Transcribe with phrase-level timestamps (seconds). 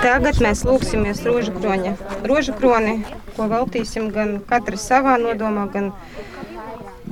[0.00, 1.94] Tagad mēs lūgsimies rožu kroņa.
[2.30, 3.00] Rožu kroni,
[3.36, 5.90] ko veltīsim gan katrs savā nodomā, gan,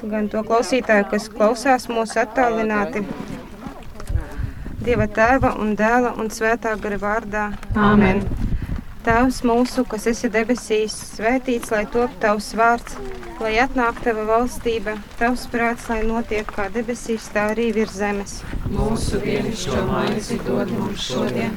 [0.02, 3.04] gan to klausītāju, kas klausās mūsu attālināti.
[4.84, 7.48] Dieva tēva un dēla un svētā gara vārdā.
[7.74, 8.22] Āmen.
[9.08, 12.98] Tēvs mūsu, kas esi debesīs, svētīts, lai top tavs vārds,
[13.40, 18.34] lai atnāk tava valstība, tavs prāts, lai notiek kā debesīs, tā arī virs zemes.
[18.68, 21.56] Mūsu dienascho maizi dod mums šodien,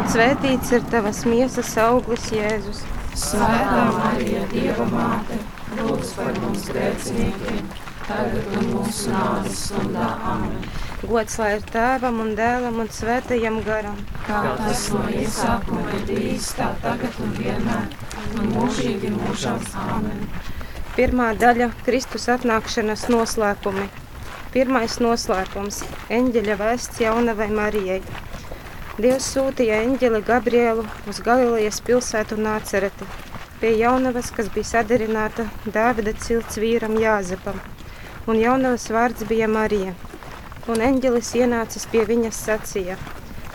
[0.00, 2.80] un svētīts ir tavas miesas auglis, Jēzus.
[3.20, 5.36] Svētā Marija, Dieva māte,
[5.76, 7.66] lūdz par mums grēciniekiem,
[8.06, 10.06] tagad un mūsu nāves stundā.
[10.32, 10.62] Amen.
[11.02, 13.98] Gods lai ir tēvam un dēlam un svētajam garam.
[14.28, 17.92] Kā tas no iesākuma ir bijis, tā tagad un vienmēr,
[18.38, 19.74] un mūžīgi mūžās.
[19.84, 20.24] Āmen.
[20.96, 23.88] Pirmā daļa- Kristus atnākšanas noslēpumi.
[24.54, 25.84] Pirmais noslēpums-
[26.20, 28.02] eņģeļa vēsts jaunavai Marijai.
[29.00, 33.06] Dievs sūtīja eņģeli Gabrielu uz Galilejas pilsētu Nācereti,
[33.62, 37.56] pie jaunavas, kas bija sadarināta Dāvida cilts vīram Jāzepam,
[38.28, 39.96] un jaunavas vārds bija Marija
[40.68, 42.96] un eņģelis ienācis pie viņas sacīja: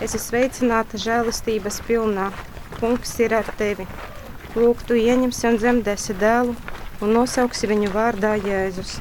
[0.00, 2.26] Es esmu sveicināta žēlastības pilnā,
[2.80, 3.86] kungs ir ar tevi.
[4.56, 6.56] Lūk, tu ieņemsi un dzemdēsi dēlu
[7.04, 8.96] un nosauksi viņu vārdā Jēzus.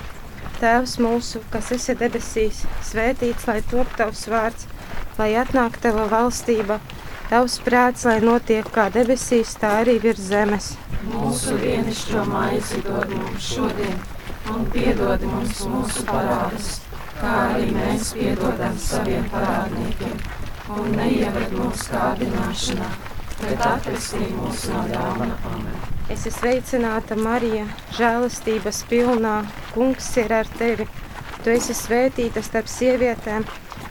[0.62, 4.70] Tēvs mūsu, kas esi debesīs, svētīts, lai top tavs vārds,
[5.20, 6.80] lai atnāk tava valstība,
[7.30, 10.74] tavs prāts, lai notiek kā debesīs, tā arī virs zemes.
[11.12, 14.02] Mūsu dienascho maizi dod mums šodien,
[14.54, 16.76] un piedod mums mūsu parādus
[17.20, 20.16] kā arī mēs piedodam saviem parādniekiem,
[20.76, 22.90] un neieved mūsu kārdināšanā,
[23.42, 25.30] bet atvestī mūs no ļauna.
[25.52, 25.84] Amen.
[26.12, 27.66] Es esmu sveicināta, Marija,
[27.98, 29.40] žēlastības pilnā.
[29.74, 30.86] Kungs ir ar tevi.
[31.44, 33.46] Tu esi svētīta starp sievietēm,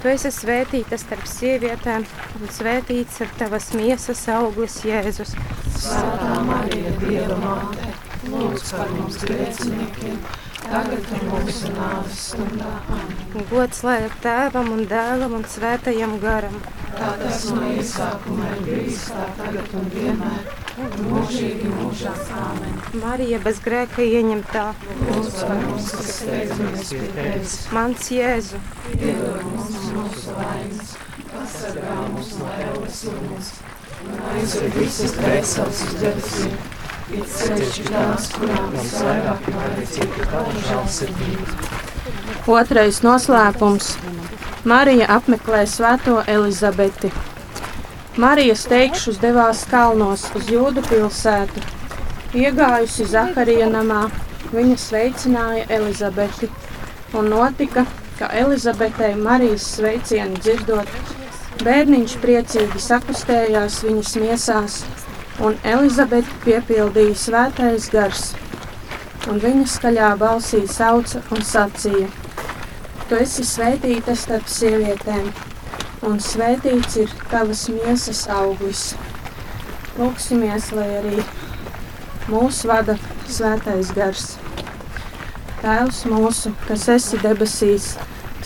[0.00, 2.06] Tu esi svētīta starp sievietēm,
[2.40, 5.34] un svētīts ir tavas miesas auglis, Jēzus.
[5.76, 7.90] Svētā Marija, Dieva māte,
[8.32, 10.16] lūdz par mums grēciniekiem,
[10.70, 12.74] tagad un mūsu nāves stundā.
[13.50, 16.56] Gods lai ir tēvam un dēlam un svētajam garam.
[16.94, 20.48] Tā tas no iesākuma ir bijis, tā tagad un vienmēr,
[21.06, 22.32] mūžīgi mūžās.
[22.44, 22.80] Amen.
[23.02, 24.64] Marija bez grēka ieņemtā.
[25.06, 30.96] Lūdz par mums, kas steidzamies pie tevis, Mans Jēzu, piedod mums mūsu vainas,
[31.30, 33.54] pasargā mūs no ēlas uguns,
[34.06, 36.58] un aizved visas dvēseles uz debesīm,
[42.46, 43.88] Otrais noslēpums-
[44.70, 47.10] Marija apmeklē Svēto Elizabeti.
[48.16, 51.64] Marijas teikšus devās kalnos uz Jūdu pilsētu.
[52.34, 54.04] Iegājusi Zaharija namā,
[54.54, 56.50] viņa sveicināja Elizabeti,
[57.14, 57.86] un notika,
[58.20, 60.86] ka Elizabetei Marijas sveicienu dzirdot,
[61.64, 64.84] bērniņš priecīgi sakustējās viņas miesās,
[65.40, 68.24] un Elizabeti piepildīja svētais gars,
[69.30, 72.08] un viņa skaļā balsī sauca un sacīja:
[73.08, 75.30] Tu esi svētīta starp sievietēm,
[76.06, 78.90] un svētīts ir tavas miesas auglis.
[79.96, 81.24] Lūksimies, lai arī
[82.30, 82.96] mūsu vada
[83.28, 84.34] svētais gars.
[85.60, 87.94] Tēvs mūsu, kas esi debesīs,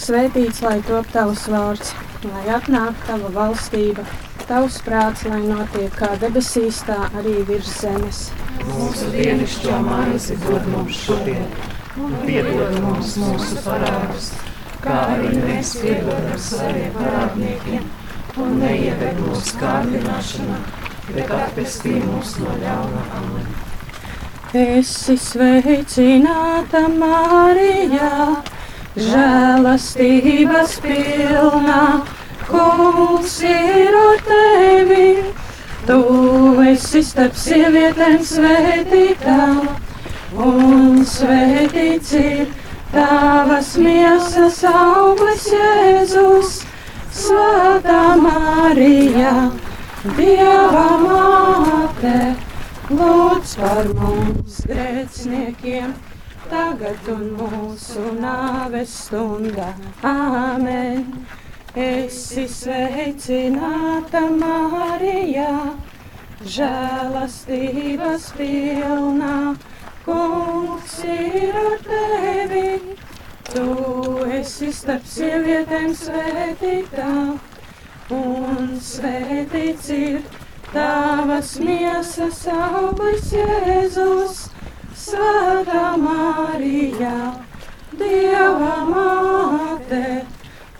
[0.01, 1.93] svētīts lai top tavs vārds,
[2.25, 4.07] lai atnāk tava valstība,
[4.49, 8.21] tavs prāts, lai notiek kā debesīs, tā arī virs zemes.
[8.69, 11.45] Mūsu dienascho maizi dod mums šodien,
[12.01, 14.31] un piedod mums mūsu parādus,
[14.85, 17.87] kā arī mēs piedodam saviem parādniekiem,
[18.45, 20.59] un neieved mūsu kārdināšanā,
[21.13, 23.07] bet atpestī mūs no ļauna.
[23.21, 23.55] Amen.
[24.55, 28.11] Esi sveicināta, Marija,
[28.95, 31.81] žēlastības pilnā,
[32.49, 35.09] kungs ir ar tevi.
[35.87, 35.99] Tu
[36.71, 39.41] esi starp sievietēm svētītā,
[40.47, 42.47] un svētīts ir
[42.95, 46.55] tavas miesas auglis Jēzus,
[47.15, 49.35] Svētā Marija,
[50.17, 52.17] Dieva māte.
[52.91, 55.95] Lūdz par mums grēciniekiem,
[56.49, 59.71] tagad un mūsu nāves stundā.
[60.03, 61.07] Āmen!
[61.75, 65.75] Esi sveicināta, Marija,
[66.47, 69.39] žēlastības pilnā.
[70.05, 72.95] Kungs ir ar tevi,
[73.49, 73.65] tu
[74.37, 77.11] esi starp sievietēm svētītā,
[78.21, 80.21] un svētīts ir
[80.71, 84.45] Tavas miesas auglis Jēzus,
[84.95, 87.19] Svētā Marija,
[87.99, 90.05] Dieva māte,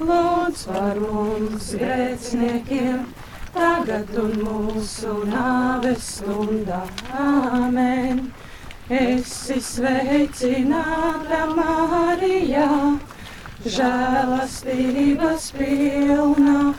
[0.01, 3.05] lūdz par mums grēciniekiem,
[3.55, 6.81] tagad un mūsu nāves stundā.
[7.15, 8.25] Āmen!
[8.91, 12.67] Esi sveicināta Marija,
[13.65, 16.75] žēlastības pilnā.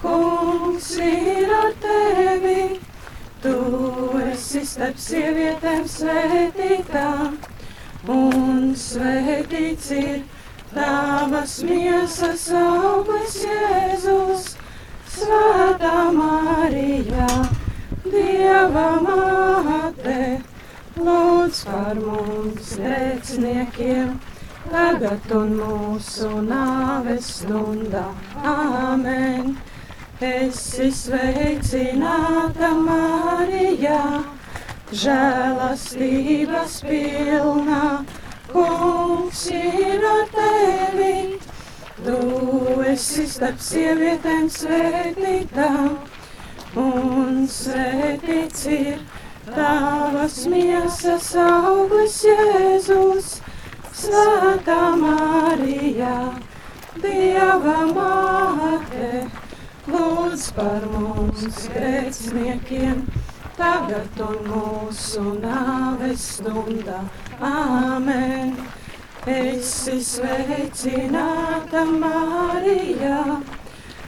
[0.00, 2.78] Kungs ir ar tevi,
[3.42, 3.56] tu
[4.30, 7.08] esi starp sievietēm svētītā,
[8.08, 10.22] un svētīts ir
[10.74, 14.44] tavas miesas auglis Jēzus,
[15.10, 17.28] Svētā Marija,
[18.04, 20.20] Dieva māte,
[20.96, 24.14] lūdz par mums grēciniekiem,
[24.70, 28.06] tagad un mūsu nāves stundā.
[28.54, 29.58] Āmen!
[30.20, 34.00] Esi sveicināta, Marija,
[34.92, 37.84] žēlastības pilnā.
[38.52, 41.38] Kungs ir ar tevi,
[42.02, 42.18] tu
[42.90, 45.68] esi starp sievietēm svētītā,
[46.82, 48.98] un svētīts ir
[49.50, 53.36] tavas miesas auglis Jēzus,
[54.00, 56.16] Svētā Marija,
[57.02, 59.26] Dieva māte.
[59.90, 63.02] lūdz par mums grēciniekiem,
[63.60, 67.00] tagad un mūsu nāves stundā.
[67.44, 68.54] Āmen!
[69.28, 73.18] Esi sveicināta Marijā,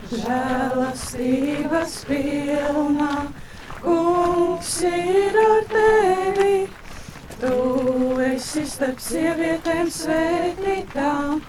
[0.09, 3.11] žēlastības pilnā,
[3.83, 6.55] kungs ir ar tevi.
[7.43, 7.59] Tu
[8.25, 11.43] esi starp sievietēm svētītām,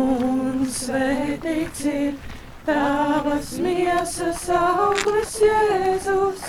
[0.00, 2.16] un svētīts ir
[2.64, 6.48] tavas miesas auglis Jēzus,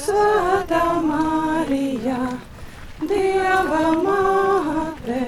[0.00, 2.18] Svētā Marija,
[3.00, 5.18] Dieva māte,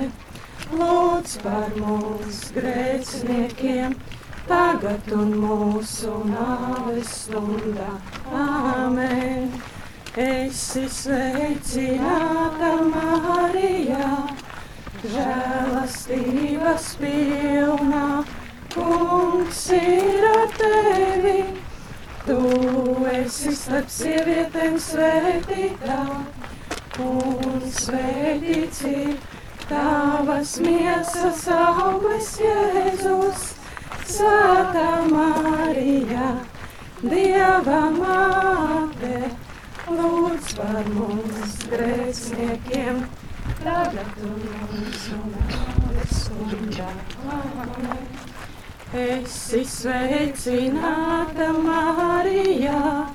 [0.72, 3.96] lūdz par mums grēciniekiem,
[4.48, 7.90] tagad un mūsu nāves stundā.
[8.32, 9.50] Āmen!
[10.12, 14.08] Esi sveicināta Marijā,
[15.14, 18.06] žēlastības pilnā,
[18.74, 21.36] kungs ir ar tevi.
[22.22, 22.38] Tu
[23.10, 25.96] esi starp sievietēm svētītā,
[27.02, 29.16] un svētīts ir
[29.66, 33.48] tavas miesas auglis Jēzus,
[34.12, 36.28] Svētā Marija,
[37.02, 39.18] Dieva māte,
[39.90, 43.02] lūdz par mums grēciniekiem,
[43.64, 46.92] tagad un nāves stundā.
[47.40, 48.31] Amen.
[48.92, 53.06] Esi sveicināta Marijā,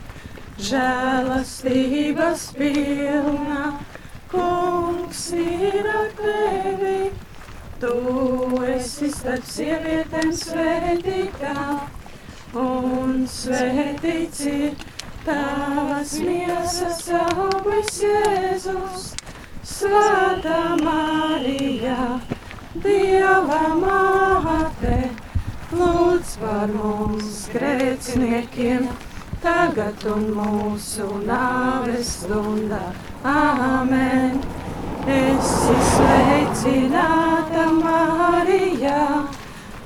[0.58, 3.68] žēlastības pilna,
[4.32, 7.12] kungs ir ar tevi.
[7.78, 7.94] Tu
[8.74, 11.68] esi starp sievietēm svētītā,
[12.58, 14.74] un svētīts ir
[15.28, 19.12] tavas miesas auglis Jēzus,
[19.62, 22.18] Svētā Marija,
[22.82, 25.07] Dieva māte,
[25.78, 28.88] lūdz par mums grēciniekiem,
[29.44, 32.82] tagad un mūsu nāves stundā.
[33.28, 34.40] Āmen!
[35.08, 39.04] Esi sveicināta Marijā,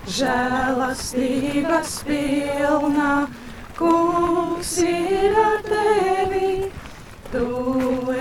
[0.09, 3.11] žēlastības pilnā,
[3.77, 6.71] kungs ir ar tevi.
[7.31, 7.45] Tu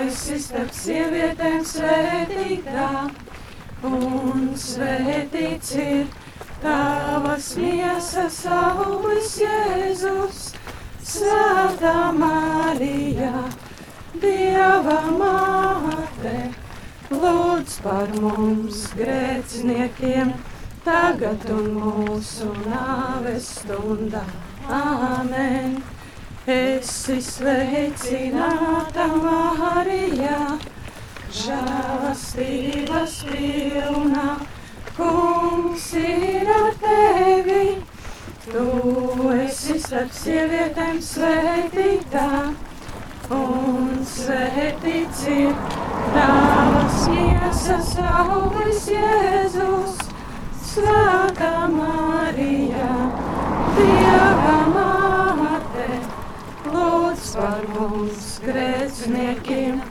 [0.05, 2.89] esi starp sievietēm svētītā,
[3.89, 6.05] un svētīts ir
[6.61, 10.41] tavas miesas auglis Jēzus,
[11.11, 13.45] Svētā Marija,
[14.21, 16.35] Dieva māte,
[17.11, 20.35] lūdz par mums grēciniekiem,
[20.85, 24.23] tagad un mūsu nāves stundā.
[24.71, 25.81] Āmen!
[26.49, 30.39] Esi sveicināta Marijā,
[31.37, 34.25] žēlastības pilnā,
[35.01, 37.65] kungs ir ar tevi.
[38.45, 38.65] Tu
[39.45, 42.27] esi starp sievietēm svētītā,
[43.37, 45.53] un svētīts ir
[46.15, 50.01] tavas miesas auglis Jēzus,
[50.71, 52.91] Svētā Marija,
[53.77, 55.87] Dieva māte,
[56.71, 59.83] lūdz par mums grēciniekiem,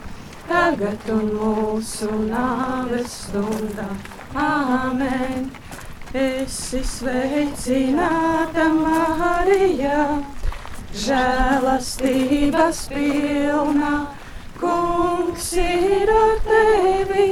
[0.49, 3.91] tagad un mūsu nāves stundā.
[4.31, 5.49] Āmen!
[6.15, 10.21] Esi sveicināta Marijā,
[10.95, 13.91] žēlastības pilnā,
[14.59, 17.27] kungs ir ar tevi.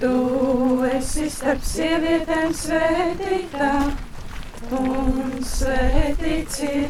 [0.00, 0.12] Tu
[0.92, 3.72] esi starp sievietēm svētītā,
[4.76, 6.88] un svētīts ir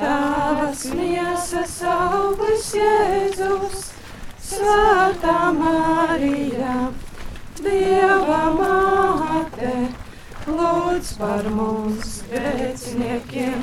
[0.00, 3.88] tavas miesas auglis Jēzus,
[4.52, 6.92] Svētā Marija,
[7.62, 9.72] Dieva māte,
[10.50, 13.60] lūdz par mums grēciniekiem,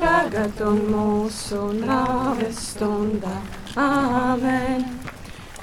[0.00, 3.36] tagad un mūsu nāves stundā.
[3.78, 4.82] Āmen!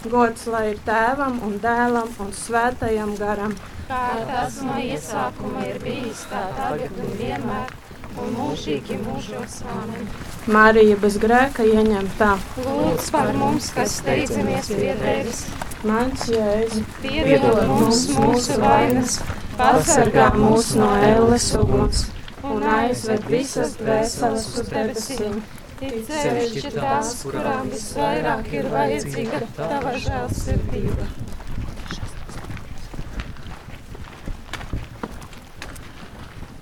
[0.07, 3.57] Gods lai ir tēvam un dēlam un svētajam garam.
[3.89, 7.75] Kā tas no iesākuma ir bijis, tā tagad un vienmēr,
[8.15, 9.59] un mūžīgi mūžos.
[9.75, 10.07] Āmen!
[10.47, 12.31] Marija bez grēka ieņemtā.
[12.63, 15.47] Lūdz par mums, kas steidzamies pie tevis,
[15.85, 19.19] Mans jēzus, piedod mums mūsu vainas,
[19.53, 21.99] pasargā mūs no elles uguns
[22.41, 25.37] un aizved visas dvēseles uz debesīm.
[25.85, 31.07] It sevišķi tās, kurām visvairāk ir vajadzīga tava žēlsirdība.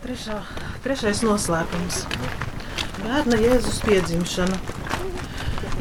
[0.03, 0.39] Trešā,
[0.83, 2.05] trešais noslēpums-
[3.05, 4.82] bērna Jēzus piedzimšana.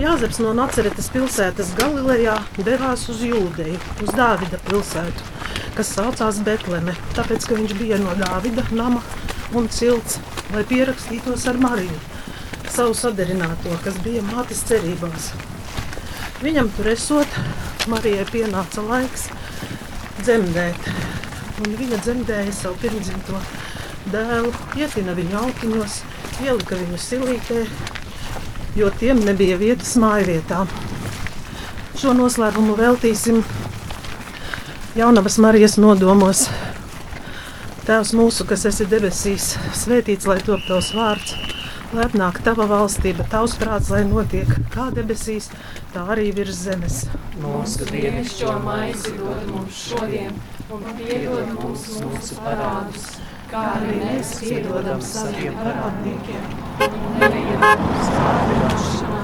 [0.01, 5.27] Jāzeps no Naceretes pilsētas Galilejā devās uz Jūdeju, uz Dāvida pilsētu,
[5.77, 9.03] kas saucās Betleme, tāpēc, ka viņš bija no Dāvida nama
[9.53, 10.17] un cilts
[10.53, 11.99] lai pierakstītos ar Mariju,
[12.73, 15.31] savu sadarināto, kas bija mātes cerībās.
[16.43, 17.39] Viņam tur esot,
[17.93, 19.29] Marijai pienāca laiks
[20.23, 20.93] dzemdēt,
[21.63, 23.41] un viņa dzemdēja savu pirmdzimto
[24.13, 25.99] dēlu, ietina viņu autiņos,
[26.45, 27.65] ielika viņu silītē,
[28.77, 30.65] jo tiem nebija vietas mājvietā.
[31.99, 33.43] Šo noslēpumu veltīsim
[34.97, 36.47] Jaunavas Marijas nodomos.
[37.83, 41.35] Tēvs mūsu, kas esi debesīs, svētīts lai top tavs vārds,
[41.93, 45.51] lai atnāk tava valstība, tavs prāts, lai notiek kā debesīs,
[45.93, 47.03] tā arī virs zemes.
[47.43, 50.39] Mūsu dienascho maizi dod mums šodien,
[50.73, 53.09] un piedod mums mūsu parādus,
[53.53, 56.45] kā arī mēs piedodam saviem parādniekiem.
[56.87, 59.19] Un neieved mūsu kārdināšanā,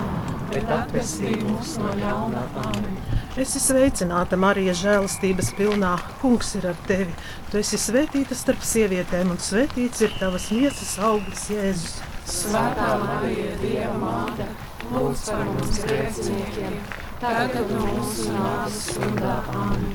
[0.53, 2.99] bet atvestī mūs no ļauna amen.
[3.39, 5.93] Es esmu sveicināta, Marija, žēlastības pilnā.
[6.21, 7.13] Kungs ir ar tevi.
[7.53, 12.01] Tu esi svētīta starp sievietēm, un svētīts ir tavas miesas auglis, Jēzus.
[12.29, 14.49] Svētā Marija, Dieva māte,
[14.91, 16.75] lūdz par mums grēciniekiem,
[17.23, 19.95] tagad mūsu nāves stundā amen.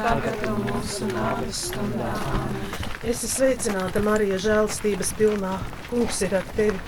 [0.00, 2.10] tagad un mūsu nāves stundā.
[3.00, 5.54] Es esmu sveicināta, Marija, žēlastības pilnā.
[5.90, 6.78] Kungs ir ar tevi.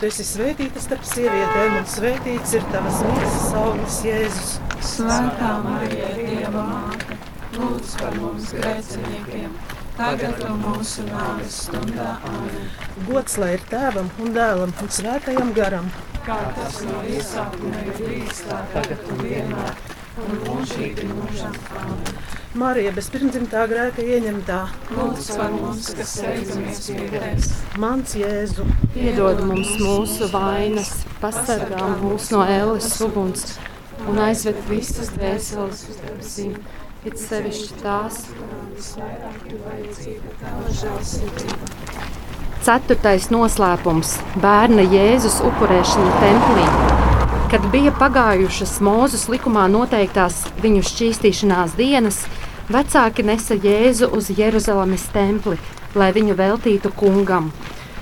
[0.00, 4.54] Tu esi svētīta starp sievietēm, un svētīts ir tavas miesas auglis, Jēzus.
[4.80, 7.18] Svētā Marija, Dieva māte,
[7.58, 9.52] lūdz par mums grēciniekiem,
[9.98, 12.70] tagad un mūsu nāves stundā amen.
[13.10, 15.92] Gods lai ir tēvam un dēlam un svētajam garam.
[16.24, 19.88] Kā tas no iesākuma ir bijis tā tagad un vienmēr,
[20.24, 22.39] un mūžīgi mūžam amen.
[22.50, 24.56] Marija bez pirmdzimtā grēka ieņemtā.
[24.90, 27.52] Lūdz par mums, kas steidzamies pie tevis.
[27.78, 30.90] Mans Jēzu, Piedod mums mūsu vainas,
[31.22, 33.54] pasargā mūs no ēles uguns
[34.10, 36.58] un aizved visas dvēseles uz debesīm,
[37.06, 38.18] it sevišķi tās.
[42.66, 47.19] Ceturtais noslēpums- bērna Jēzus upurēšana templī.
[47.50, 52.20] Kad bija pagājušas Mūzes likumā noteiktās viņu šķīstīšanās dienas,
[52.70, 55.56] vecāki nesa Jēzu uz Jeruzalemes templi,
[55.98, 57.48] lai viņu veltītu kungam.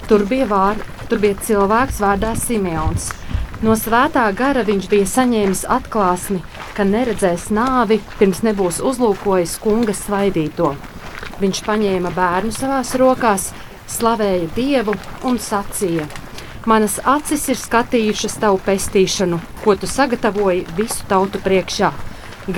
[0.05, 3.09] Tur bija, vār, tur bija cilvēks vārdā Simeons.
[3.65, 6.45] No svētā gara viņš bija saņēmis atklāsmi,
[6.77, 10.75] ka neredzēs nāvi, pirms nebūs uzlūkojis kunga svaidīto.
[11.41, 13.55] Viņš paņēma bērnu savās rokās,
[13.89, 16.05] slavēja Dievu un sacīja:
[16.69, 21.89] Manas acis ir skatījušas tavu pestīšanu, ko tu sagatavoji visu tautu priekšā,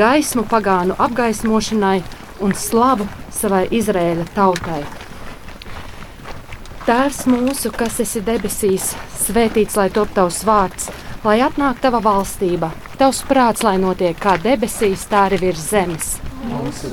[0.01, 2.01] gaismu pagānu apgaismošanai
[2.43, 4.81] un slavu savai Izrēļa tautai.
[6.89, 8.89] Tēvs mūsu, kas esi debesīs,
[9.21, 10.89] svētīts lai top tavs vārds,
[11.23, 16.17] lai atnāk tava valstība, tavs prāts, lai notiek kā debesīs, tā arī virs zemes.
[16.51, 16.91] Mūsu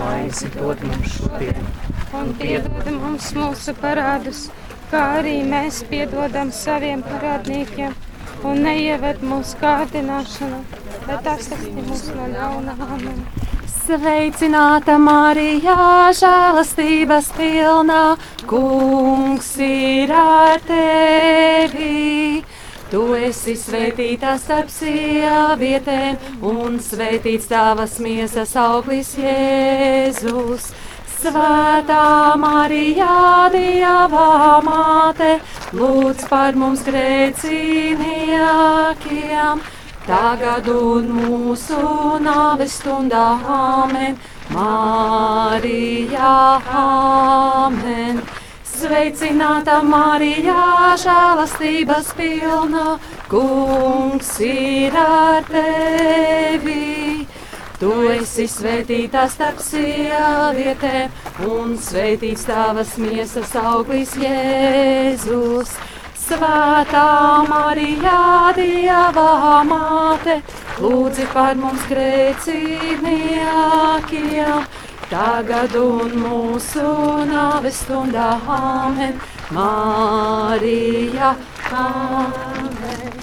[0.00, 1.68] maizi dod mums šodien,
[2.16, 4.46] un piedod mums mūsu parādus,
[4.90, 7.94] kā arī mēs piedodam saviem parādniekiem,
[8.46, 10.60] un neieved mūsu kārdināšanā,
[11.06, 12.76] bet atsakti mūs no ļaunā.
[12.88, 13.22] Amen.
[13.80, 15.76] Sveicināta Marija,
[16.14, 18.02] žēlastības pilnā,
[18.50, 22.42] kungs ir ar tevi.
[22.90, 30.72] Tu esi svētīta starp sievietēm, un svētīts tavas miesas auglis Jēzus.
[31.20, 35.34] Svētā Marija, Dieva māte,
[35.76, 39.60] lūdz par mums grēciniekiem
[40.06, 41.76] tagad un mūsu
[42.24, 43.26] nāves stundā.
[43.56, 44.16] Amen.
[44.50, 46.32] Marija,
[46.82, 48.22] amen.
[48.66, 57.19] Sveicināta Marija, žēlastības pilna, kungs ir ar tevi.
[57.80, 61.08] Tu esi svētīta starp sievietēm,
[61.48, 65.72] un svētīts tavas miesas auglis Jēzus.
[66.20, 70.44] Svētā Marija, Dieva māte,
[70.76, 74.60] lūdzi par mums grēciniekiem,
[75.08, 76.84] tagad un mūsu
[77.32, 78.36] nāves stundā.
[78.60, 79.16] Amen.
[79.56, 81.32] Marija,
[81.72, 83.19] amen.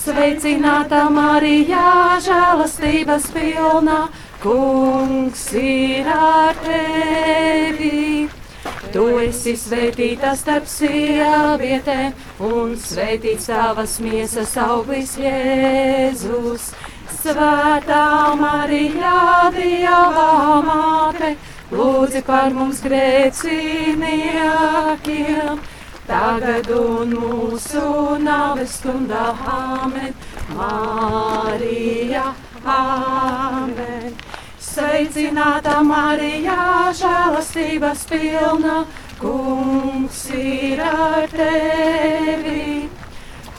[0.00, 3.96] Sveicināta Marija, žēlastības pilna,
[4.40, 8.24] kungs ir ar tevi.
[8.94, 12.16] Tu esi svētīta starp sievietēm,
[12.48, 16.70] un svētīts tavas miesas auglis Jēzus.
[17.20, 21.36] Svētā Marija, Dieva māte,
[21.76, 25.60] lūdzi par mums grēciniekiem,
[26.10, 27.86] tagad un mūsu
[28.24, 29.30] nāves stundā.
[29.54, 30.14] Amen.
[30.56, 32.34] Marija,
[32.66, 34.16] Amen.
[34.60, 38.82] Sveicināta Marija, žēlastības pilna,
[39.20, 42.88] kungs ir ar tevi.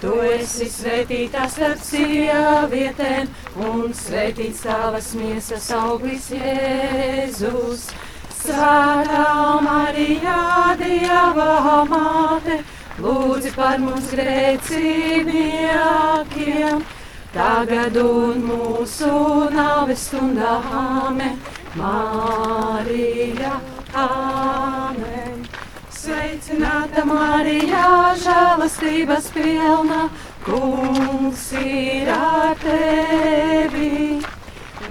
[0.01, 3.27] Tu esi svētīta starp sievietēm,
[3.67, 7.91] un svētīts tavas miesas auglis Jēzus.
[8.41, 12.55] Svētā Marija, Dieva māte,
[13.01, 16.81] lūdzi par mums grēciniekiem
[17.35, 19.11] tagad un mūsu
[19.55, 20.53] nāves stundā.
[20.81, 21.35] Amen.
[21.75, 23.53] Marija,
[23.95, 25.45] Amen.
[26.01, 27.85] Sveicināta Marija,
[28.19, 30.01] žēlastības pilna,
[30.43, 34.19] kungs ir ar tevi.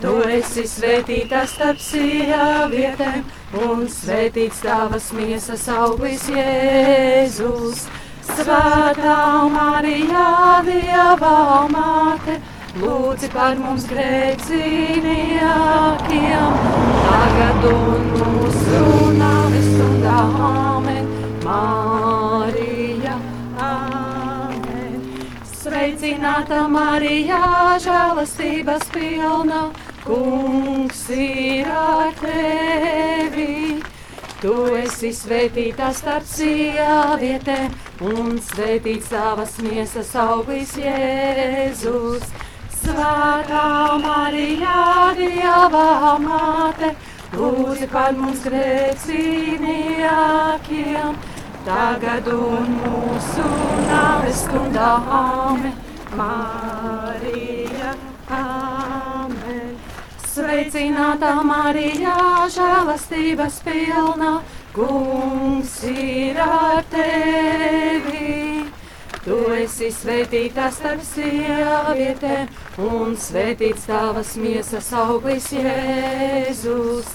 [0.00, 3.26] Tu esi svētīta starp sievietēm,
[3.58, 7.88] un svētīts tavas miesas auglis Jēzus.
[8.30, 9.16] Svētā
[9.50, 12.36] Marija, Dieva māte,
[12.78, 16.60] lūdzi par mums grēciniekiem,
[17.08, 18.84] tagad un mūsu
[19.18, 20.20] nāves stundā.
[20.50, 21.06] Amen.
[21.42, 23.16] Marija,
[23.58, 25.00] Amen.
[25.58, 27.42] Sveicināta Marija,
[27.82, 29.62] žēlastības pilna,
[30.06, 31.49] kungs ir.
[34.40, 37.74] Tu esi svētīta starp sievietēm,
[38.08, 42.24] un svētīts tavas miesas auglis Jēzus.
[42.80, 46.94] Svētā Marija, Dieva māte,
[47.36, 51.12] lūdzi par mums grēciniekiem,
[51.68, 53.44] tagad un mūsu
[53.92, 54.90] nāves stundā.
[55.20, 55.76] Amen.
[60.50, 64.42] Sveicināta Marija, žēlastības pilna,
[64.74, 68.66] kungs ir ar tevi.
[69.22, 72.50] Tu esi svētīta starp sievietēm,
[72.82, 77.06] un svētīts tavas miesas auglis Jēzus.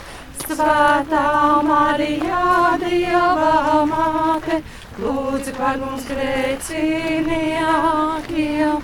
[0.45, 4.63] Svētā Marija, Dieva māte,
[5.03, 8.79] lūdzi par mums grēciniekiem,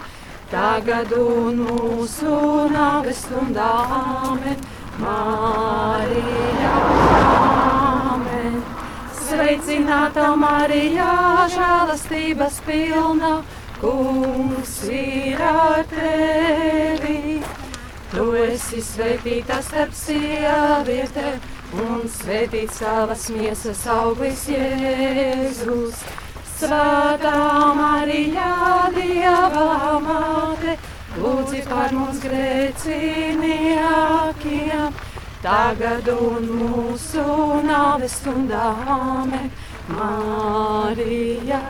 [0.51, 2.35] tagad un mūsu
[2.71, 3.71] nāves stundā.
[4.01, 4.59] Amen.
[5.01, 6.73] Marija,
[8.11, 8.57] Amen.
[9.15, 11.07] Sveicināta Marija,
[11.55, 13.31] žēlastības pilna,
[13.79, 17.39] kungs ir ar tevi.
[18.11, 21.39] Tu esi svētīta starp sievietēm,
[21.79, 26.03] un svētīts tavas miesas auglis Jēzus.
[26.61, 30.75] Svētā Marija, Dieva māte,
[31.17, 34.93] lūdzi par mums grēciniekiem,
[35.41, 37.23] tagad un mūsu
[37.65, 38.67] nāves stundā.
[38.97, 39.49] Amen.
[39.89, 41.61] Marija,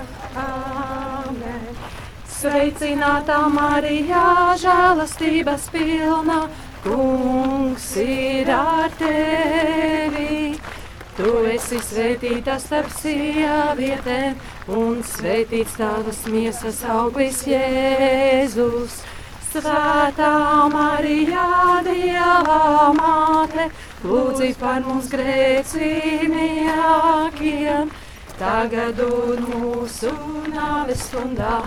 [0.43, 1.71] Āmen.
[2.36, 4.25] Sveicinātā Marija,
[4.60, 6.51] žēlastības pilna,
[6.84, 10.50] kungs ir ar tevi.
[11.21, 14.34] Tu esi svētīta starp sievietēm,
[14.73, 19.05] un svētīts tavas miesas auglis Jēzus.
[19.51, 20.31] Svētā
[20.73, 21.45] Marija,
[21.86, 23.69] Dieva māte,
[24.01, 27.93] lūdzi par mums grēciniekiem,
[28.41, 30.10] tagad un mūsu
[30.49, 31.62] nāves stundā.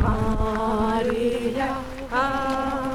[0.00, 1.76] Marija,
[2.10, 2.89] Amen.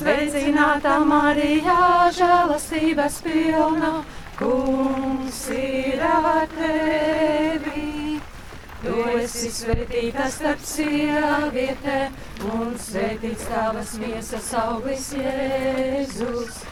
[0.00, 3.90] Sveicināta Marija, žēlastības pilna,
[4.38, 8.16] kungs ir ar tevi.
[8.80, 12.16] Tu esi svētīta starp sievietēm,
[12.54, 16.64] un svētīts tavas miesas auglis Jēzus.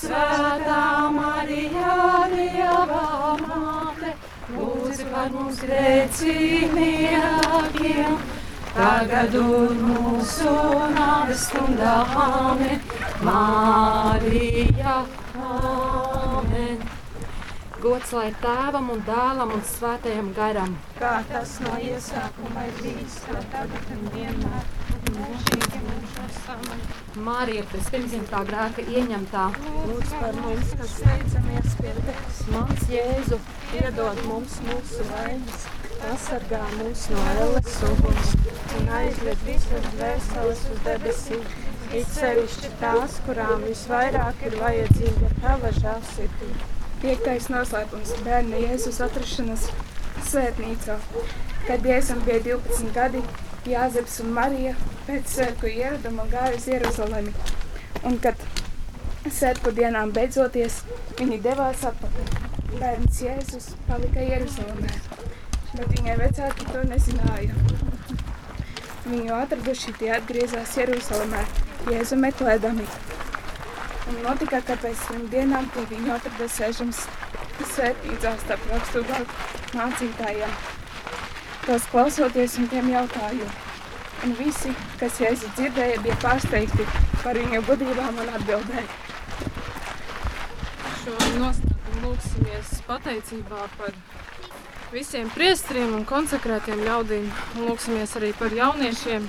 [0.00, 0.80] Svētā
[1.20, 4.16] Marija, Dieva māte,
[4.56, 8.39] lūdzi par mums grēciniekiem,
[8.76, 10.54] tagad un mūsu
[10.96, 11.96] nāves stundā.
[12.24, 12.80] Amen.
[13.26, 14.96] Marija,
[15.40, 16.82] Amen.
[17.80, 20.76] Gods lai tēvam un dēlam un svētajam garam.
[20.98, 24.68] Kā tas no iesākuma ir bijis, tā tagad un vienmēr.
[27.20, 29.44] Marija, bez pirmzimtā grēka ieņemtā.
[29.88, 32.40] Lūdz par mums, kas steidzamies pie tevis.
[32.54, 33.40] Mans Jēzu,
[33.80, 35.66] iedod mums mūsu vainas,
[36.00, 38.34] pasargā mūs no elles uguns
[38.78, 41.44] un aizved visas dvēseles uz debesīm.
[41.90, 46.68] It sevišķi tās, kurām visvairāk ir vajadzīga tava žēlsirdība.
[47.02, 49.66] Piektais noslēpums- bērna Jēzus atrašanās
[50.28, 50.98] svētnīcā.
[51.66, 53.22] Kad Jēzum bija 12 gadi,
[53.66, 54.74] Jāzeps un Marija
[55.08, 57.34] pēc svētku ieraduma gāja uz Jeruzalemi.
[58.04, 58.36] Un kad
[59.26, 60.82] svētku dienām beidzoties,
[61.18, 62.30] viņi devās atpakaļ.
[62.78, 64.94] Bērns Jēzus palika Jeruzalemē,
[65.76, 67.54] bet viņai vecāki to nezināja.
[69.06, 71.44] Viņu atraduši, tie atgriezās Jeruzalemē,
[71.90, 72.84] Jēzu meklēdami.
[74.10, 77.00] Un notika, ka pēc trim dienām pie viņu atradās sēžams
[77.72, 79.20] svētnīcā starp raksturā
[79.78, 80.54] mācītājiem.
[81.66, 83.50] Tos klausoties un tiem jautāju.
[84.26, 86.88] Un visi, kas Jēzu dzirdēja, bija pārsteigti
[87.22, 88.88] par viņu gudrībām un atbildēja.
[91.00, 93.96] Šo noslēpumu lūksimies pateicībā par
[94.90, 97.26] visiem priestriem un konsekrētiem ļaudīm.
[97.62, 99.26] Lūksimies arī par jauniešiem,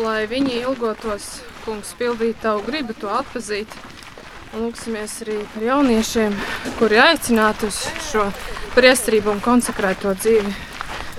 [0.00, 1.26] lai viņi ilgotos,
[1.64, 3.68] kungs, pildīt tavu gribu, to atpazīt.
[4.54, 6.36] Lūksimies arī par jauniešiem,
[6.78, 8.28] kuri aicināti uz šo
[8.76, 10.54] priestrību un konsekrēto dzīvi.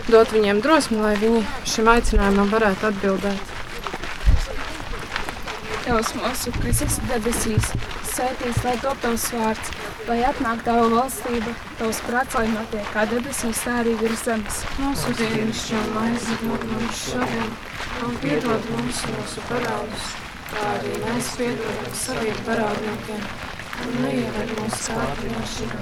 [0.10, 3.54] Dot viņiem drosmi, lai viņi šim aicinājumam varētu atbildēt.
[5.86, 7.74] Tevs mūsu, kas esi debesīs,
[8.14, 9.74] svētīts, lai top tavs vārds,
[10.10, 14.62] lai atnāk tava valstība, tavs prāts, lai notiek kā debesīs, tā arī virs zemes.
[14.78, 17.52] Mūsu dienascho maizi dod mums šodien,
[18.06, 20.10] un piedod mums mūsu parādus,
[20.54, 23.30] kā arī mēs piedodam saviem parādniekiem.
[23.86, 25.82] Un neieved mūsu kārdināšanā,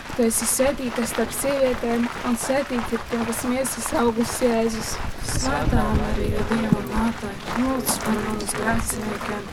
[0.11, 4.95] Tu esi svētīta starp sievietēm, un svētīts ir tavas miesas augurs Jēzus.
[5.31, 9.45] Svētā Marija, Dieva māte, lūdz par mums grēciniekiem,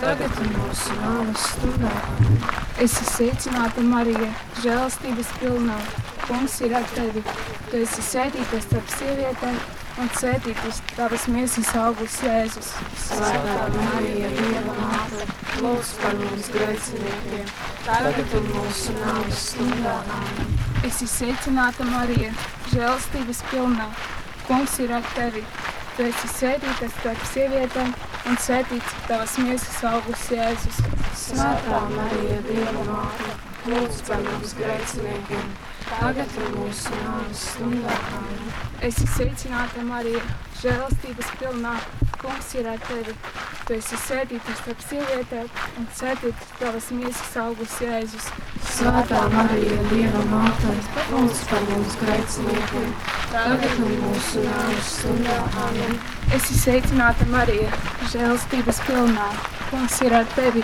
[0.00, 1.92] tagad ir mūsu nāves stundā.
[2.14, 2.56] Amen.
[2.76, 4.26] Esi sveicināta Marija,
[4.60, 5.76] žēlastības pilnā.
[6.26, 7.22] Kungs ir ar tevi.
[7.70, 9.56] Tu esi svētīta starp sievietēm,
[10.00, 12.72] un svētīts ir tavas miesas augurs Jēzus.
[13.06, 15.26] Svētā Marija, Dieva māte,
[15.62, 17.52] lūdz par mums grēciniekiem,
[17.86, 19.96] tagad ir mūsu nāves stundā.
[20.18, 20.52] Amen.
[20.86, 22.32] Esi sveicināta Marija,
[22.74, 23.88] žēlastības pilnā.
[24.46, 25.42] Kungs ir ar tevi.
[25.96, 27.94] Tu esi svētīta starp sievietēm,
[28.28, 30.82] un svētīts tavas miesas augurs Jēzus.
[31.16, 33.32] Svētā Marija, Dieva māte,
[33.72, 35.48] lūdz par mums grēciniekiem,
[35.90, 37.96] tagad ir mūsu nāves stundā.
[38.18, 38.54] Amen.
[38.86, 40.22] Esi sveicināta Marija,
[40.60, 41.74] žēlastības pilnā.
[42.20, 43.14] Kungs ir ar tevi.
[43.66, 45.48] Tu esi svētīta starp sievietēm,
[45.80, 45.86] un
[46.28, 48.28] ir tavas miesas augurs Jēzus.
[48.76, 50.74] Svētā Marija, Dieva māte,
[51.10, 52.92] lūdz par mums grēciniekiem,
[53.32, 55.40] tagad ir mūsu nāves stundā.
[55.66, 55.98] Amen.
[56.38, 57.72] Esi sveicināta Marija,
[58.14, 59.28] žēlastības pilnā.
[59.72, 60.62] Kungs ir ar tevi.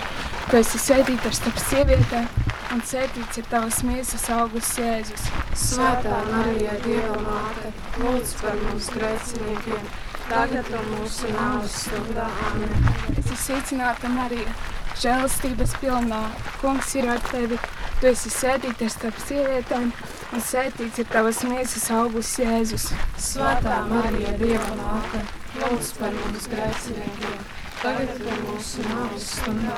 [0.49, 2.27] Tu esi svētīta starp sievietēm,
[2.73, 5.27] un svētīts ir tavas miesas augurs Jēzus.
[5.59, 7.69] Svētā Marija, Dieva māte,
[8.01, 9.83] lūdz par mums grēciniekiem,
[10.25, 12.25] tagad un mūsu nāves stundā.
[12.47, 12.73] Amen.
[13.11, 14.55] Es esmu sveicināta Marija,
[15.03, 16.23] žēlastības pilnā.
[16.63, 17.59] Kungs ir ar tevi.
[18.01, 19.91] Tu esi sēdīta starp sievietēm,
[20.33, 22.89] un sēdīts ir tavas miesas augurs Jēzus.
[23.21, 25.21] Svētā Marija, Dieva māte,
[25.61, 27.37] lūdz par mums grēciniekiem,
[27.83, 29.75] tagad un mūsu nāves stundā.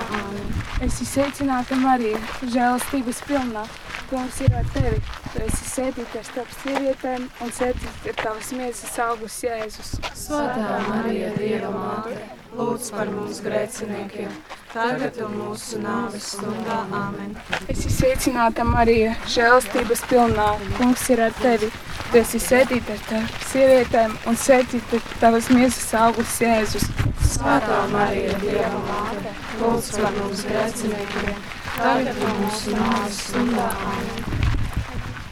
[0.77, 3.63] Es esmu sveicināta Marija, žēlastības pilnā.
[4.09, 4.99] Kungs ir ar tevi.
[5.33, 9.95] Tu esi sēdīta starp sievietēm, un sēdīts ir tavas miesas augurs Jēzus.
[10.13, 12.19] Svētā Marija, Dieva māte,
[12.55, 14.29] lūdz par mums grēciniekiem,
[14.75, 16.83] tagad un mūsu nāves stundā.
[17.01, 17.33] Amen.
[17.65, 20.51] Es esmu sveicināta Marija, žēlastības pilnā.
[20.77, 21.73] Kungs ir ar tevi.
[22.11, 26.85] Tu esi sēdīta starp sievietēm, un sēdīts ir tavas miesas augurs Jēzus.
[27.33, 31.33] Svētā Marija, Dieva māte, lūdz par mums grēciniekiem,
[31.77, 33.69] tagad mūsu nāves stundā.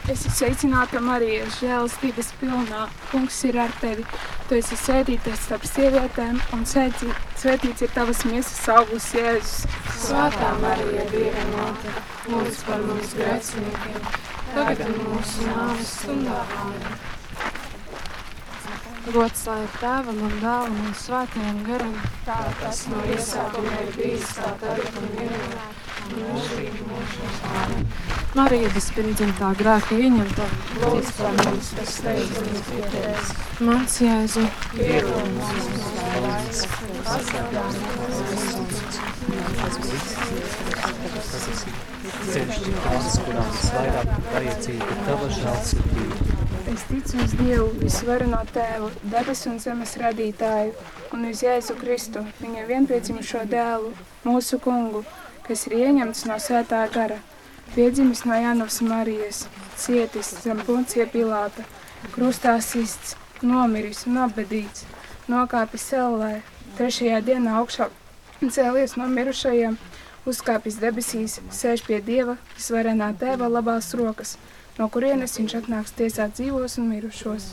[0.04, 2.82] Es esmu sveicināta Marija, žēlastības pilnā.
[3.08, 4.04] Kungs ir ar tevi.
[4.50, 9.64] Tu esi sēdīta starp sievietēm, un svētīts ir tavas miesas augurs Jēzus.
[10.04, 11.96] Svētā Marija, Dieva māte,
[12.28, 14.08] lūdz par mums grēciniekiem,
[14.52, 16.42] tagad mūsu nāves stundā.
[16.60, 17.12] Amen.
[19.04, 21.96] Gods lai ir tēvam un dēlam un svētajam garam.
[22.24, 25.73] Tā tas no iesākuma ir bijis, tā tagad un vienmēr,
[28.34, 30.46] Marija bezpirmdzimtā grēka ieņemta.
[30.82, 33.28] Lūdz par mums, kas steidzamies pie tevis.
[33.62, 34.42] Mans Jēzu,
[34.74, 35.92] Piedod mums mūsu
[36.24, 36.60] vainas,
[37.06, 37.94] pasargā no
[42.34, 46.16] Ceļš tās, kurām visvairāk vajadzīga tava žēlsirdība.
[46.74, 50.72] Es ticu uz Dievu, visvareno Tēvu, debesu un zemes radītāju,
[51.14, 53.92] un uz Jēzu Kristu, viņa vienpiedzimušo dēlu,
[54.26, 55.04] mūsu kungu,
[55.46, 57.18] kas ir ieņemts no svētā gara,
[57.74, 59.44] piedzimis no Jānavas Marijas,
[59.76, 61.66] cietis zem puncija Pilāta,
[62.14, 64.86] krustā sists, nomiris un apbedīts,
[65.28, 66.38] nokāpis sellē,
[66.78, 67.90] trešajā dienā augšā
[68.42, 69.76] cēlies no mirušajiem,
[70.28, 74.36] uzkāpis debesīs, sēž pie Dieva, visvarenā Tēva labās rokas,
[74.78, 77.50] no kurienes viņš atnāks tiesāt dzīvos un mirušos.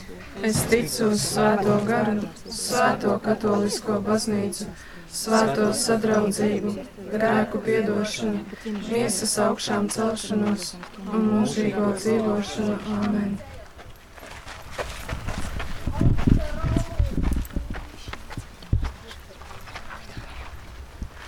[0.47, 4.67] Es ticu uz svēto garu, svēto katolisko baznīcu,
[5.12, 6.74] svēto sadraudzību,
[7.12, 8.45] grēku piedošanu,
[8.88, 10.74] miesas augšām celšanos
[11.12, 12.78] un mūžīgo dzīvošanu.
[13.02, 13.39] Amen.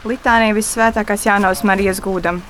[0.04, 2.42] Litānija visvētākās Jānos Marijas gūdam.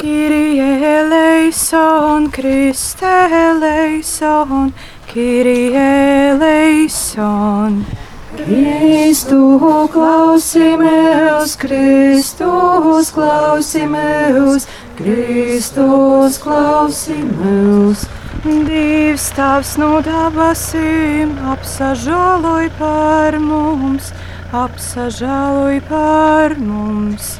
[0.00, 4.72] Kyrie eleison, Kriste eleison,
[5.08, 5.72] Kyrie
[6.32, 7.84] eleison.
[8.44, 18.06] Kristu klausimies, Kristus klausimies, Kristus klausimies.
[18.40, 24.14] Dievs tavs no dabasīm apsažāloj par mums,
[24.50, 27.38] apsažāloj par mums.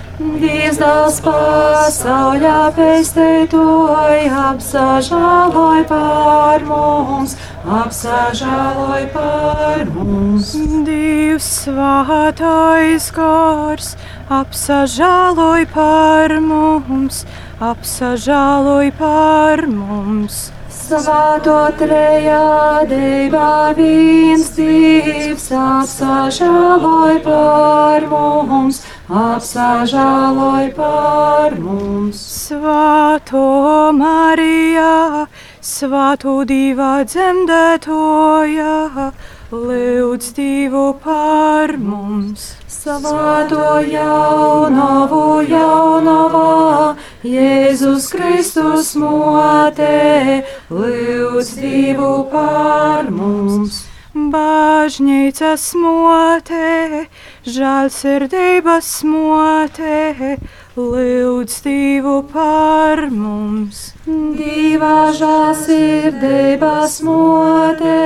[0.81, 10.55] Dāls pasaulē pēstētoj, apsažāloj par mums, apsažāloj par mums.
[10.87, 13.97] Dievs svātais gars,
[14.29, 17.25] apsažāloj par mums,
[17.59, 20.51] apsažāloj par mums.
[20.91, 32.19] Svāto trejādībā viens Dievs apsažāloj par mums, apsažāloj par mums.
[32.19, 33.47] Svāto
[33.95, 35.29] Marijā,
[35.63, 39.13] svāto divā dzemdētoja,
[39.55, 42.57] lūdz divu par mums.
[42.81, 53.87] Svāto jaunavu jaunavā, Jēzus Kristus motē, lūdz divu par mums.
[54.11, 57.07] Bažņīcas motē,
[57.47, 60.37] žēlsirdības motē,
[60.75, 63.83] lūdz divu par mums.
[64.07, 67.99] Divā žēlsirdības motē,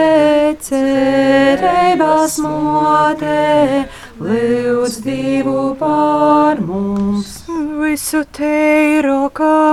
[0.69, 3.85] cerības motē,
[4.21, 7.41] lūdz divu par mums.
[7.81, 9.73] Visu teiro kā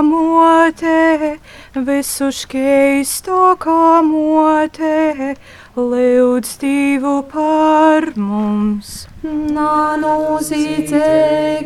[1.72, 5.36] motē, visu skeisto kā motē,
[5.76, 9.06] lūdz divu par mums.
[9.24, 11.06] Nanozīcē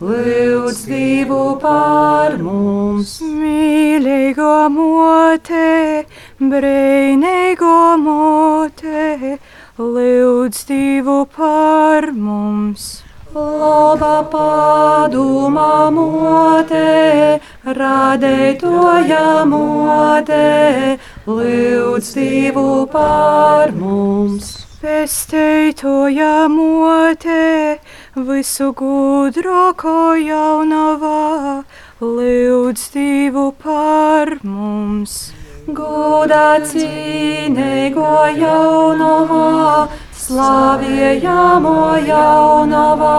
[0.00, 3.20] lūdz divu par mums.
[3.20, 6.04] Mīlīgo motē,
[6.40, 9.38] brīnīgo motē,
[9.78, 13.04] lūdz divu par mums.
[13.30, 20.98] Laba paduma mote, radētoja mote,
[21.28, 24.66] lūdz divu par mums.
[24.82, 27.78] Pesteitoja mote,
[28.16, 31.64] visu gudroko jaunavā,
[32.02, 35.37] lūdz divu par mums.
[35.68, 41.74] Godā cīnīgo jaunavā, slavējamo
[42.06, 43.18] jaunavā,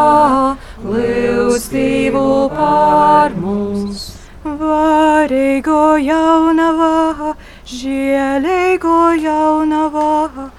[1.70, 4.02] divu par mums.
[4.42, 7.36] Varīgo jaunavā,
[7.70, 10.50] žēlīgo jaunavā,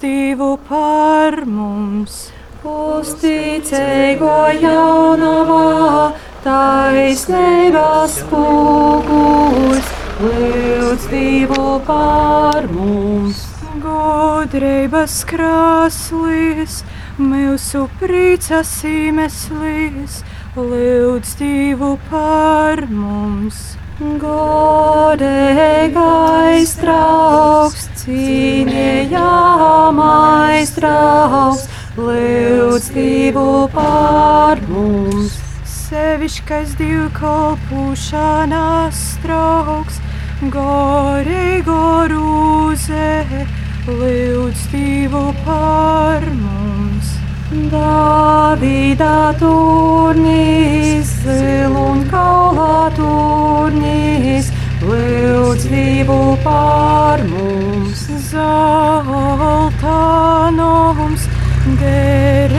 [0.00, 2.30] divu par mums.
[2.64, 5.64] Uzticīgo jaunavā,
[6.44, 13.38] taisnības pūguļs, lūdz divu par mums.
[13.80, 16.82] Gudrības krāslis,
[17.16, 20.18] mūsu priecas iemesls,
[20.58, 23.76] lūdz divu par mums.
[24.00, 25.10] Godīgais
[26.80, 31.64] draugs, cīnījamais draugs,
[31.96, 35.38] lūdz divu par mums.
[35.90, 39.96] Sevišķais divkalpošanās draugs,
[40.48, 43.44] gorīgo rūzē,
[43.84, 47.20] lūdz divu par mums.
[47.68, 54.48] Davida turnīs, ziloņkaulā turnīs,
[54.80, 58.08] lūdz divu par mums.
[58.30, 58.82] Zeltānums,
[61.82, 62.49] derības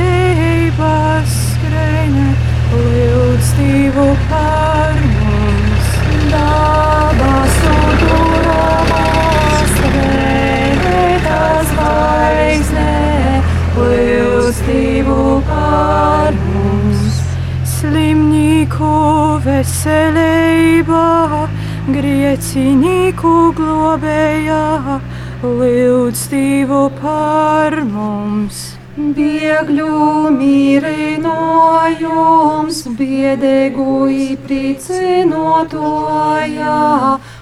[19.81, 21.49] veselībā,
[21.89, 25.01] griecinīku globējā,
[25.41, 28.77] lūdz divu par mums.
[28.91, 33.87] Biegļu mīrinājums, biedēgu
[34.27, 36.77] īpricinotojā,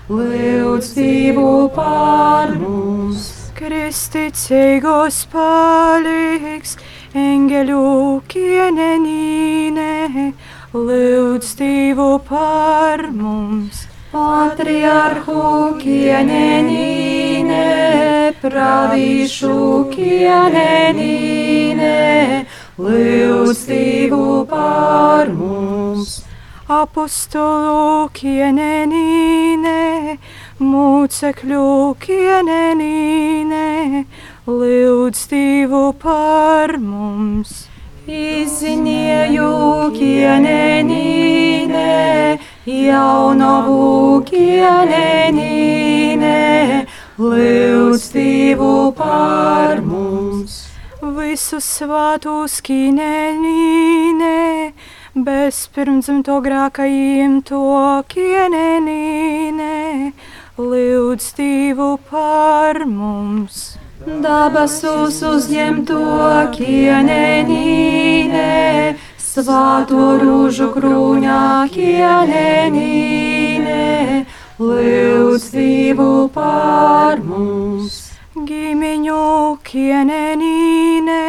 [0.07, 3.35] lūdz divu par mums.
[3.59, 6.77] Kristīgos palīgs,
[7.11, 7.83] eņģeļu
[8.31, 9.91] kienenīne,
[10.73, 13.87] lūdz divu par mums.
[14.11, 17.63] Patriarhu kienenīne,
[18.41, 21.93] pravīšu kienenīne,
[22.77, 26.21] lūdz divu par mums.
[26.69, 30.17] Apostolu kienenīne,
[30.61, 31.65] mūcekļu
[32.05, 33.65] kienenīne,
[34.45, 37.68] lūdz divu par mums.
[38.09, 41.81] Izzinieju kienenīne,
[42.65, 45.59] jaunavu kienenīne,
[47.21, 50.65] lūdz divu par mums.
[51.19, 54.33] Visu svātu skinenīne,
[55.13, 57.61] bez pirmdzimto grākajiem to
[58.09, 59.69] kienenīne,
[60.57, 63.78] lūdz divu par mums.
[64.09, 65.99] Dabasus uzņemto
[66.55, 68.41] kienenīne,
[69.21, 72.65] svāto rūžu krūņā kienenīne,
[74.57, 77.99] lūdz divu par mums.
[78.33, 79.21] Gimiņu
[79.69, 81.21] kienenīne,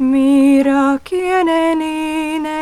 [0.00, 2.58] mīra kienenīne,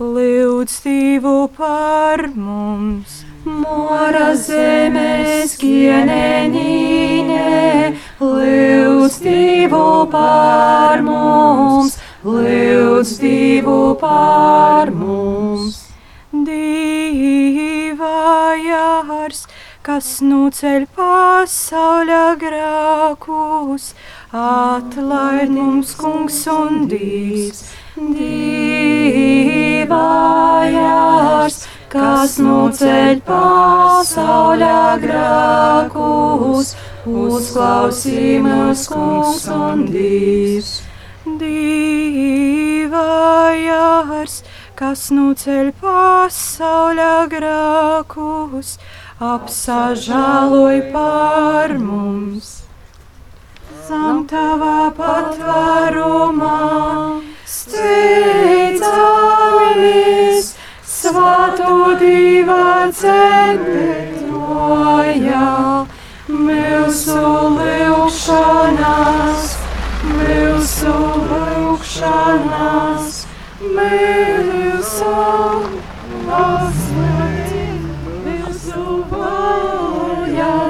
[0.00, 3.24] lūdz divu par mums.
[3.44, 7.40] Mora zemes kienenīne,
[8.24, 15.76] lūdz divu par mums, lūdz divu par mums.
[16.44, 18.00] Divājārs,
[19.86, 23.84] kas nuceļ pasauļa grākus,
[24.32, 27.60] atlaid mums kungs un dīvs.
[27.94, 29.84] Divājārs,
[31.94, 36.72] kas nuceļ pasauļa grākus,
[37.06, 40.72] uzklausīsimies kungs un dīvs.
[41.40, 42.94] Divājārs,
[44.78, 48.68] kas nuceļ pasauļa grākus,
[49.22, 52.48] apsažāloj par mums.
[53.84, 56.58] Zem tavā patvērumā
[57.54, 58.94] steidzamies,
[61.04, 64.24] svēto divā centetroja,
[66.32, 67.24] mūsu
[67.56, 69.42] lūkšanās,
[70.08, 70.94] mūsu
[71.32, 73.10] lūkšanās,
[73.76, 75.12] mūsu
[76.30, 77.66] lasmēti,
[78.24, 80.64] mūsu vajadzībos,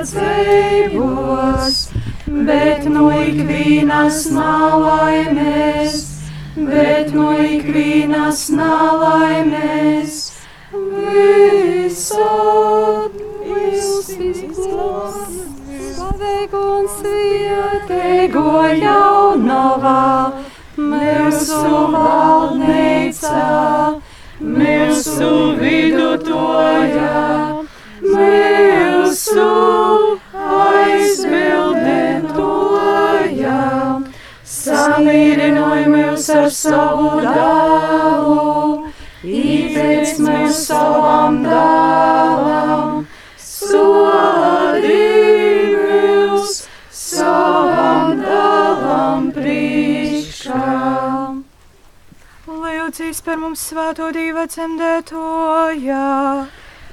[2.51, 6.14] bet no ikvienas nalaimēs
[6.57, 8.47] bet no ikvienas
[14.29, 15.19] izsīkos,
[15.97, 18.47] slavīgu un svētīgu
[18.85, 20.07] jaunavā,
[20.79, 23.45] mūsu valdnīcā,
[24.41, 27.23] mūsu vidutojā,
[28.07, 29.74] mūsu
[36.45, 38.91] mūs ar savu dāvu,
[39.25, 43.07] īpēc mūs savam dāvam,
[43.41, 44.99] sodī
[45.73, 46.59] mūs
[46.91, 50.61] savam dāvam priekšā.
[52.47, 56.05] Lūdzīs par mums svēto divu cemdētojā.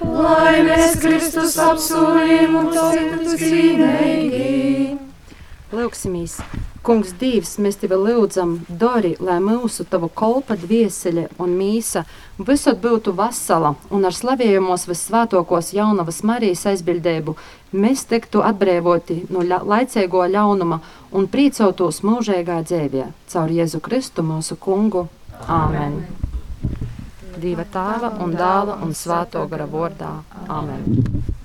[0.02, 4.98] Lai mēs Kristus apsolījumu tiktu cīnīgi.
[5.72, 6.40] Lūksimies,
[6.82, 12.02] Kungs, Dievs, mēs tevi lūdzam, Dori, lai mūsu tavu kolpa dvieseļa un mīsa
[12.42, 17.36] visur būtu vasala un ar slavējumos visvētokos jaunavas Marijas aizbildēbu
[17.84, 20.80] mēs tiktu atbrīvoti no laicīgo ļaunuma
[21.14, 25.06] un priecotos mūžīgā dzīvē caur Jēzu Kristu mūsu Kungu.
[25.46, 26.00] Āmen!
[27.38, 30.16] Dieva tēva un dēla un svēto gara vārdā.
[30.50, 31.41] Āmen!